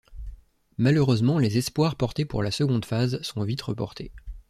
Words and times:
Malheureusement 0.79 1.37
les 1.37 1.59
espoirs 1.59 1.95
portés 1.95 2.25
pour 2.25 2.41
la 2.41 2.49
seconde 2.49 2.85
phase 2.85 3.21
sont 3.21 3.43
vite 3.43 3.61
reportés. 3.61 4.11